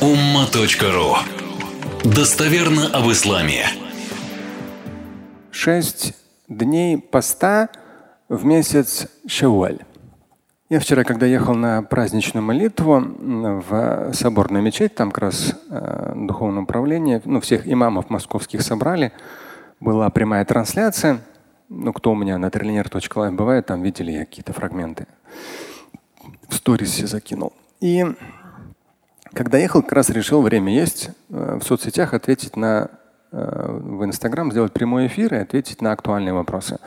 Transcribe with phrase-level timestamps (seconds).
[0.00, 1.16] umma.ru
[2.04, 3.64] Достоверно об исламе.
[5.50, 6.14] Шесть
[6.48, 7.70] дней поста
[8.28, 9.78] в месяц Шауаль.
[10.68, 16.64] Я вчера, когда ехал на праздничную молитву в соборную мечеть, там как раз э, духовное
[16.64, 19.12] управление, ну, всех имамов московских собрали,
[19.80, 21.20] была прямая трансляция.
[21.70, 25.06] Ну, кто у меня на trillioner.live бывает, там видели я какие-то фрагменты.
[26.48, 27.54] В сторисе закинул.
[27.80, 28.04] И
[29.36, 32.88] когда ехал, как раз решил, время есть, э, в соцсетях ответить на,
[33.32, 36.78] э, в Инстаграм, сделать прямой эфир и ответить на актуальные вопросы.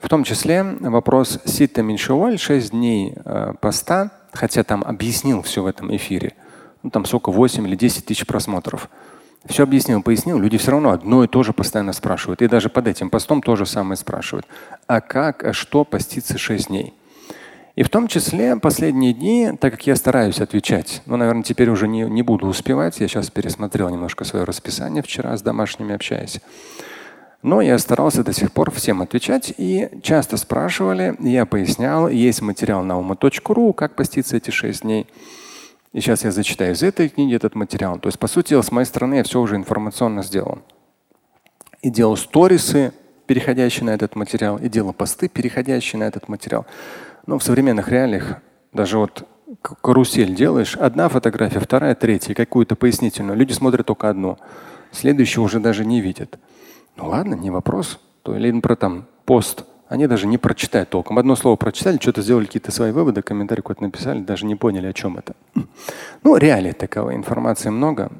[0.00, 5.66] В том числе вопрос Сита Миншуваль, 6 дней э, поста, хотя там объяснил все в
[5.66, 6.32] этом эфире.
[6.82, 8.88] Ну, там сколько, 8 или 10 тысяч просмотров.
[9.44, 10.38] Все объяснил, пояснил.
[10.38, 12.40] Люди все равно одно и то же постоянно спрашивают.
[12.40, 14.46] И даже под этим постом то же самое спрашивают.
[14.86, 16.94] А как, а что поститься 6 дней?
[17.74, 21.88] И в том числе последние дни, так как я стараюсь отвечать, но, наверное, теперь уже
[21.88, 23.00] не, не буду успевать.
[23.00, 26.40] Я сейчас пересмотрел немножко свое расписание вчера с домашними общаясь.
[27.42, 32.84] Но я старался до сих пор всем отвечать и часто спрашивали, я пояснял, есть материал
[32.84, 35.08] на ума.ру, как поститься эти шесть дней.
[35.92, 37.98] И сейчас я зачитаю из этой книги этот материал.
[37.98, 40.60] То есть, по сути, с моей стороны я все уже информационно сделал.
[41.80, 42.92] И делал сторисы,
[43.26, 46.64] переходящие на этот материал, и делал посты, переходящие на этот материал.
[47.26, 48.38] Ну, в современных реалиях
[48.72, 49.26] даже вот
[49.60, 53.36] карусель делаешь, одна фотография, вторая, третья, какую-то пояснительную.
[53.36, 54.38] Люди смотрят только одну.
[54.90, 56.38] Следующую уже даже не видят.
[56.96, 58.00] Ну ладно, не вопрос.
[58.22, 59.64] То или про там пост.
[59.88, 61.18] Они даже не прочитают толком.
[61.18, 64.92] Одно слово прочитали, что-то сделали какие-то свои выводы, комментарий какой-то написали, даже не поняли, о
[64.92, 65.34] чем это.
[66.24, 68.10] Ну, реалии такова, информации много.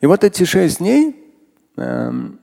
[0.00, 1.16] И вот эти шесть дней
[1.76, 2.40] эм,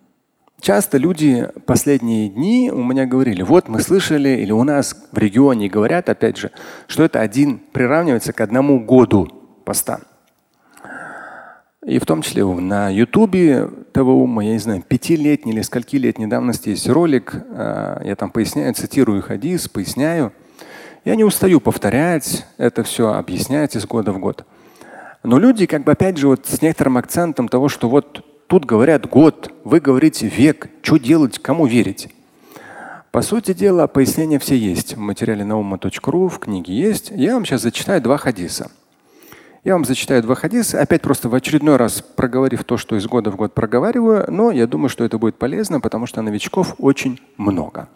[0.64, 5.68] Часто люди последние дни у меня говорили, вот мы слышали, или у нас в регионе
[5.68, 6.52] говорят, опять же,
[6.88, 9.28] что это один приравнивается к одному году
[9.66, 10.00] поста.
[11.86, 16.18] И в том числе на Ютубе того ума, я не знаю, пятилетний или скольки лет
[16.18, 20.32] недавности есть ролик, а, я там поясняю, цитирую хадис, поясняю.
[21.04, 24.46] Я не устаю повторять это все, объяснять из года в год.
[25.24, 29.10] Но люди как бы опять же вот с некоторым акцентом того, что вот Тут говорят
[29.10, 30.70] год, вы говорите век.
[30.84, 32.14] Что делать, кому верить?
[33.10, 34.94] По сути дела, пояснения все есть.
[34.94, 37.10] В материале nauма.ru, в книге есть.
[37.10, 38.70] Я вам сейчас зачитаю два хадиса.
[39.64, 43.32] Я вам зачитаю два хадиса, опять просто в очередной раз проговорив то, что из года
[43.32, 47.90] в год проговариваю, но я думаю, что это будет полезно, потому что новичков очень много.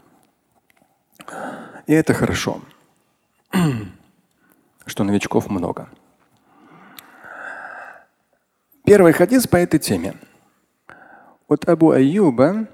[1.86, 2.62] И это хорошо,
[4.88, 5.88] что новичков много.
[8.86, 10.16] Первый хадис по этой теме.
[11.49, 12.67] Вот Абу Аюба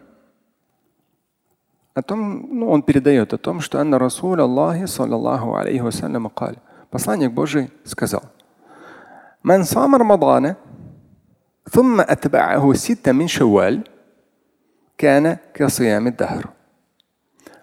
[1.94, 6.56] о том, ну, он передает о том, что Анна Расул Аллахи саллаллаху алейхи вассалям каль.
[6.90, 8.22] Посланник Божий сказал,
[9.44, 10.54] من صام رمضان
[11.70, 13.84] ثم أتبعه ستة من شوال
[14.98, 16.48] كان كصيام الدهر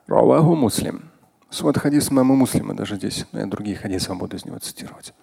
[0.09, 0.99] رواه مسلم
[1.51, 3.25] Свод хадис мамы муслима даже здесь.
[3.31, 5.13] Я другие хадисы буду из него цитировать.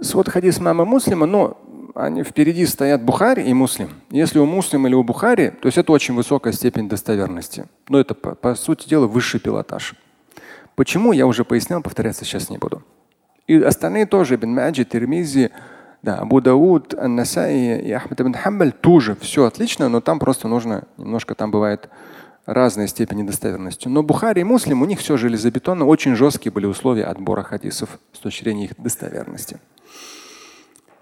[0.00, 1.60] Свод хадис мамы муслима, но
[1.95, 3.89] они впереди стоят Бухари и Муслим.
[4.11, 7.65] Если у Муслима или у Бухари, то есть это очень высокая степень достоверности.
[7.87, 9.95] Но это, по, по сути дела, высший пилотаж.
[10.75, 12.83] Почему, я уже пояснял, повторяться сейчас не буду.
[13.47, 15.51] И остальные тоже, Ибн Маджи, Тирмизи,
[16.01, 20.83] да, Абу Дауд, Ан-Насаи и Ахмад ибн Хамбаль тоже все отлично, но там просто нужно,
[20.97, 21.89] немножко там бывает
[22.45, 23.87] разные степени достоверности.
[23.87, 28.19] Но Бухари и Муслим, у них все железобетонно, очень жесткие были условия отбора хадисов с
[28.19, 29.59] точки зрения их достоверности.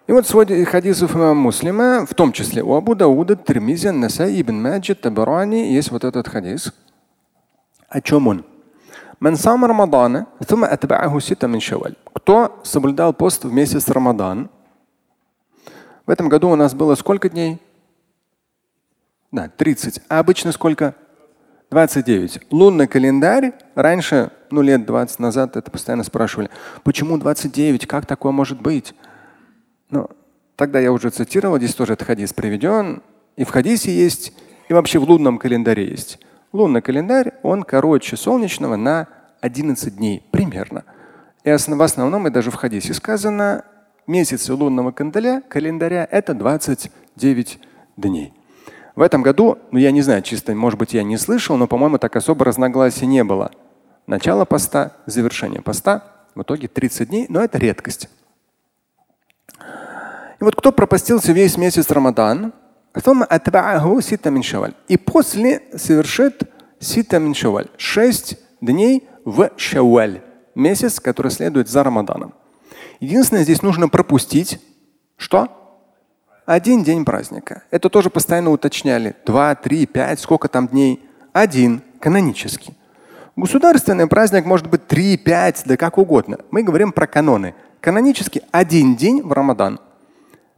[0.06, 4.62] И вот в хадисов имама Муслима, в том числе у Абу Дауда, Тирмизи, Насай, Ибн
[4.62, 6.74] Маджид, Табарани, есть вот этот хадис.
[7.88, 8.46] О чем он?
[12.14, 14.50] Кто соблюдал пост в месяц Рамадан?
[16.06, 17.62] В этом году у нас было сколько дней?
[19.32, 20.02] Да, 30.
[20.10, 20.96] А обычно сколько?
[21.72, 22.52] 29.
[22.52, 26.50] Лунный календарь, раньше, ну лет 20 назад это постоянно спрашивали,
[26.84, 28.94] почему 29, как такое может быть?
[29.94, 30.10] Ну,
[30.56, 33.04] тогда я уже цитировал, здесь тоже этот хадис приведен.
[33.36, 34.34] И в хадисе есть,
[34.68, 36.20] и вообще в лунном календаре есть.
[36.52, 39.08] Лунный календарь, он короче солнечного на
[39.42, 40.84] 11 дней примерно.
[41.44, 43.66] И в основном, и даже в хадисе сказано,
[44.08, 47.60] месяцы лунного календаря, календаря это 29
[47.98, 48.34] дней.
[48.96, 52.00] В этом году, ну я не знаю, чисто, может быть, я не слышал, но, по-моему,
[52.00, 53.52] так особо разногласий не было.
[54.08, 56.04] Начало поста, завершение поста,
[56.34, 58.10] в итоге 30 дней, но это редкость.
[60.44, 62.52] И вот кто пропастился весь месяц Рамадан,
[62.94, 66.44] и после совершит
[66.82, 67.34] сита мин.
[67.78, 70.22] Шесть дней в шаваль.
[70.54, 72.34] Месяц, который следует за Рамаданом.
[73.00, 74.60] Единственное, здесь нужно пропустить
[75.16, 75.48] что?
[76.46, 77.64] Один день праздника.
[77.72, 79.16] Это тоже постоянно уточняли.
[79.26, 81.02] Два, три, пять, сколько там дней?
[81.32, 82.76] Один, канонический.
[83.38, 86.40] Государственный праздник может быть три, пять, да как угодно.
[86.52, 87.56] Мы говорим про каноны.
[87.80, 89.80] Канонически один день в Рамадан.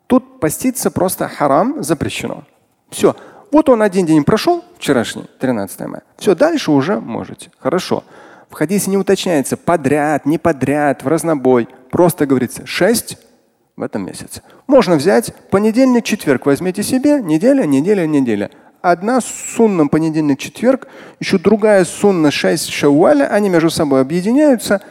[0.07, 2.43] Тут поститься просто харам запрещено.
[2.89, 3.15] Все.
[3.51, 6.03] Вот он один день прошел, вчерашний, 13 мая.
[6.17, 7.51] Все, дальше уже можете.
[7.59, 8.03] Хорошо.
[8.49, 11.67] В хадисе не уточняется подряд, не подряд, в разнобой.
[11.89, 13.17] Просто говорится шесть
[13.75, 14.41] в этом месяце.
[14.67, 18.51] Можно взять понедельник, четверг возьмите себе, неделя, неделя, неделя.
[18.81, 20.87] Одна сунна понедельник, четверг,
[21.19, 24.81] еще другая сунна 6 шауаля, они между собой объединяются.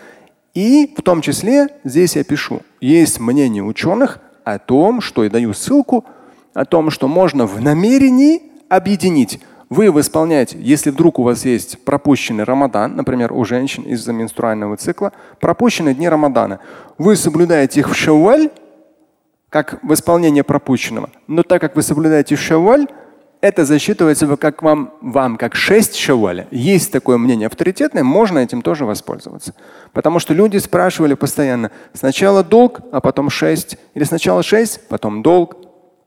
[0.52, 5.52] И в том числе здесь я пишу, есть мнение ученых о том, что я даю
[5.54, 6.04] ссылку,
[6.52, 9.40] о том, что можно в намерении объединить.
[9.70, 15.12] Вы восполняете, если вдруг у вас есть пропущенный Рамадан, например, у женщин из-за менструального цикла,
[15.40, 16.60] пропущенные дни Рамадана,
[16.98, 18.50] вы соблюдаете их в шаваль,
[19.48, 21.10] как восполнение пропущенного.
[21.26, 22.86] Но так как вы соблюдаете шаваль,
[23.44, 26.48] это засчитывается как вам, вам как шесть шаваля.
[26.50, 29.54] Есть такое мнение авторитетное, можно этим тоже воспользоваться.
[29.92, 35.56] Потому что люди спрашивали постоянно, сначала долг, а потом шесть, или сначала шесть, потом долг.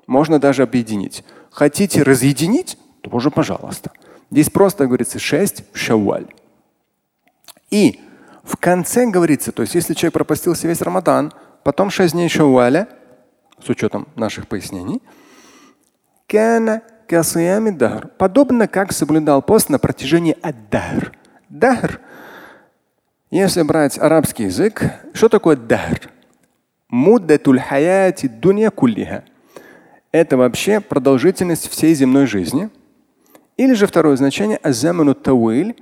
[0.08, 1.24] Можно даже объединить.
[1.52, 3.92] Хотите разъединить, тоже пожалуйста.
[4.32, 6.26] Здесь просто говорится 6 шаваль.
[7.70, 8.00] И
[8.44, 11.32] в конце говорится, то есть если человек пропустился весь Рамадан,
[11.64, 12.88] потом 6 дней шаваля,
[13.64, 15.04] с учетом наших пояснений,
[18.18, 21.14] подобно как соблюдал пост на протяжении аддахр.
[21.50, 22.02] Дахр.
[23.32, 24.84] Если брать арабский язык,
[25.14, 26.10] что такое дахр?
[26.90, 29.24] Муддатуль хаяти дунья куллиха.
[30.12, 32.70] Это вообще продолжительность всей земной жизни.
[33.58, 35.76] Или же второе значение азаману тауиль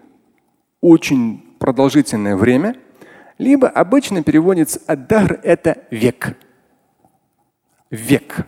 [0.82, 2.76] очень продолжительное время,
[3.38, 6.38] либо обычно переводится аддахр это век.
[7.90, 8.46] Век.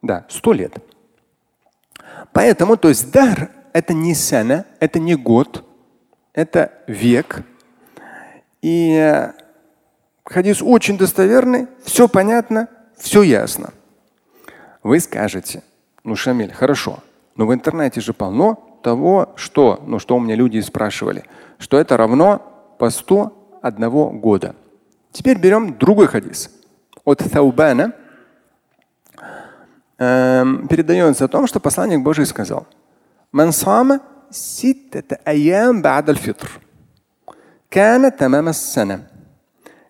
[0.00, 0.78] Да, сто лет.
[2.38, 5.64] Поэтому, то есть дар это не сана, это не год,
[6.32, 7.42] это век.
[8.62, 9.32] И э,
[10.22, 13.72] хадис очень достоверный, все понятно, все ясно.
[14.84, 15.64] Вы скажете,
[16.04, 17.00] ну, Шамиль, хорошо,
[17.34, 21.24] но в интернете же полно того, что, ну что у меня люди спрашивали,
[21.58, 22.40] что это равно
[22.78, 24.54] по 101 года.
[25.10, 26.50] Теперь берем другой хадис.
[27.04, 27.94] От Таубана
[29.98, 32.66] передается о том, что посланник Божий сказал,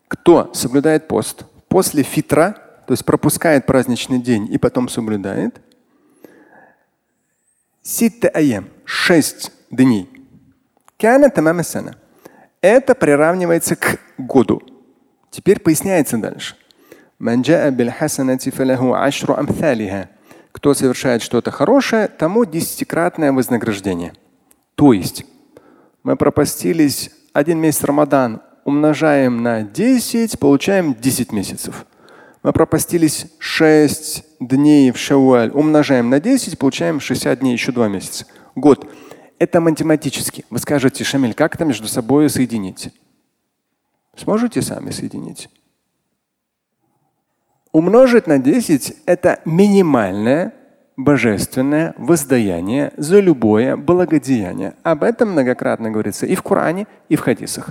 [0.09, 2.57] кто соблюдает пост после фитра,
[2.87, 5.61] то есть пропускает праздничный день и потом соблюдает.
[8.85, 10.11] Шесть дней.
[12.61, 14.63] Это приравнивается к году.
[15.31, 16.57] Теперь поясняется дальше.
[20.53, 24.13] Кто совершает что-то хорошее, тому десятикратное вознаграждение.
[24.77, 25.25] То есть
[26.05, 31.87] мы пропастились один месяц Рамадан, умножаем на 10, получаем 10 месяцев.
[32.43, 38.27] Мы пропастились 6 дней в Шауаль, умножаем на 10, получаем 60 дней, еще 2 месяца.
[38.55, 38.89] Год.
[39.41, 40.45] Это математически.
[40.51, 42.91] Вы скажете, Шамиль, как это между собой соединить?
[44.17, 45.49] Сможете сами соединить?
[47.79, 50.53] Умножить на 10– это минимальное
[50.97, 54.75] божественное воздаяние за любое благодеяние.
[54.83, 57.71] Об этом многократно говорится и в Коране, и в хадисах.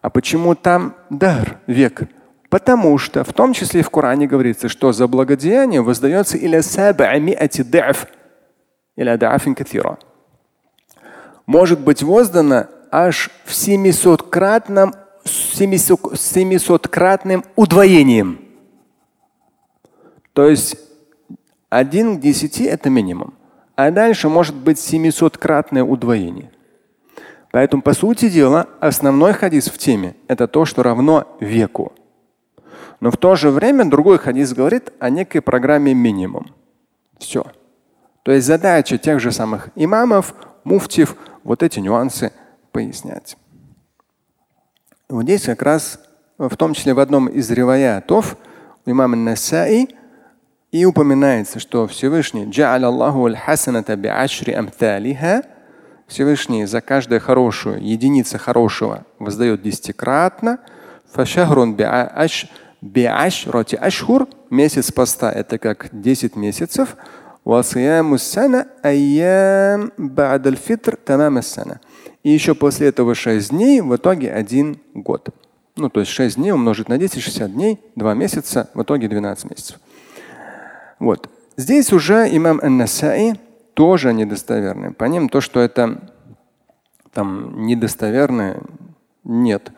[0.00, 2.02] А почему там дар, век?
[2.50, 6.60] Потому что в том числе в Коране говорится, что за благодеяние воздается или
[8.96, 9.08] или
[11.46, 18.40] Может быть воздано аж в 700-кратном 700-кратным удвоением.
[20.32, 20.76] То есть
[21.68, 23.34] один к 10 это минимум.
[23.74, 26.50] А дальше может быть 700-кратное удвоение.
[27.52, 31.92] Поэтому, по сути дела, основной хадис в теме– это то, что равно веку.
[33.00, 36.54] Но в то же время другой хадис говорит о некой программе минимум.
[37.18, 37.44] Все.
[38.22, 42.32] То есть задача тех же самых имамов, муфтив, вот эти нюансы
[42.72, 43.36] пояснять.
[45.08, 46.00] Вот здесь как раз,
[46.36, 48.36] в том числе в одном из реваятов,
[48.84, 49.88] у имама Насаи
[50.72, 52.44] и упоминается, что Всевышний
[56.08, 60.58] Всевышний за каждую хорошую единицу хорошего воздает десятикратно.
[62.80, 66.96] Биашрати ашхур, месяц поста это как 10 месяцев.
[72.26, 75.28] И еще после этого 6 дней, в итоге один год.
[75.76, 79.48] Ну, то есть 6 дней умножить на 10, 60 дней, 2 месяца, в итоге 12
[79.48, 79.78] месяцев.
[80.98, 81.30] Вот.
[81.56, 83.38] Здесь уже имам Ан-Насаи
[83.74, 84.90] тоже недостоверный.
[84.90, 86.00] По ним то, что это
[87.12, 88.60] там недостоверное,
[89.22, 89.70] нет.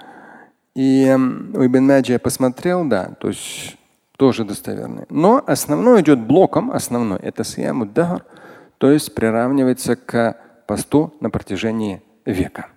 [0.75, 1.05] И
[1.53, 3.77] у Ибн Маджи я посмотрел, да, то есть
[4.17, 5.05] тоже достоверный.
[5.11, 8.25] Но основной идет блоком, основной это Сияму Дахар,
[8.79, 10.35] то есть приравнивается к
[10.67, 12.01] посту на протяжении
[12.33, 12.69] века.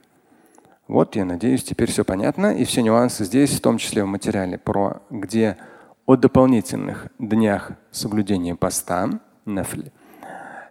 [0.88, 2.54] Вот, я надеюсь, теперь все понятно.
[2.54, 5.58] И все нюансы здесь, в том числе в материале, про где
[6.06, 9.10] о дополнительных днях соблюдения поста,
[9.46, 9.90] нафль.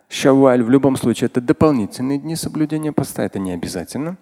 [0.08, 4.18] Шаваль в любом случае это дополнительные дни соблюдения поста, это не обязательно.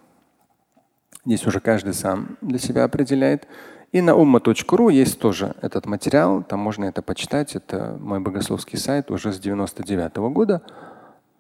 [1.25, 3.49] Здесь уже каждый сам для себя определяет.
[3.91, 7.57] И на umma.ru есть тоже этот материал, там можно это почитать.
[7.57, 10.63] Это мой богословский сайт уже с 99 -го года.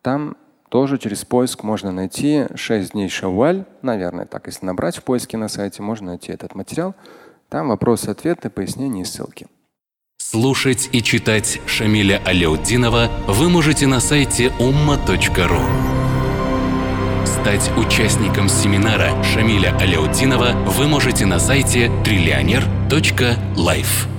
[0.00, 0.36] Там
[0.68, 3.64] тоже через поиск можно найти 6 дней шаваль.
[3.82, 6.94] Наверное, так, если набрать в поиске на сайте, можно найти этот материал.
[7.48, 9.46] Там вопросы, ответы, пояснения и ссылки.
[10.18, 15.62] Слушать и читать Шамиля Аляутдинова вы можете на сайте umma.ru.
[17.24, 24.17] Стать участником семинара Шамиля Аляутдинова вы можете на сайте триллионер.life.